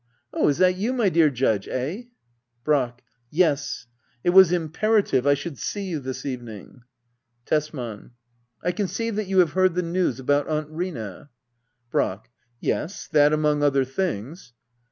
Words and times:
Oh, 0.33 0.47
is 0.47 0.57
that 0.57 0.77
you, 0.77 0.93
my 0.93 1.09
dear 1.09 1.29
Judge? 1.29 1.67
Eh? 1.67 2.05
Brack. 2.63 3.03
Yes, 3.29 3.85
It 4.23 4.31
was 4.31 4.51
imperative 4.51 5.27
I 5.27 5.35
should 5.35 5.59
see 5.59 5.83
you 5.83 5.99
this 5.99 6.25
evening. 6.25 6.81
Tesman. 7.45 8.13
I 8.63 8.71
can 8.71 8.87
see 8.87 9.09
you 9.11 9.37
have 9.37 9.51
heard 9.51 9.75
the 9.75 9.83
news 9.83 10.19
about 10.19 10.47
Aunt 10.47 10.71
Rina} 10.71 11.29
Brack. 11.91 12.31
Yes, 12.59 13.07
that 13.09 13.31
among 13.31 13.61
other 13.61 13.85
things. 13.85 14.53